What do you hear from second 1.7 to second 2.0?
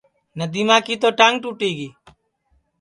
گی